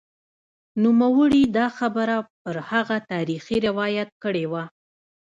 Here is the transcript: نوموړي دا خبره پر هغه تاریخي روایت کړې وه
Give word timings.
نوموړي 0.83 1.43
دا 1.57 1.67
خبره 1.77 2.17
پر 2.41 2.55
هغه 2.69 2.97
تاریخي 3.11 3.57
روایت 3.67 4.09
کړې 4.23 4.45
وه 4.51 4.63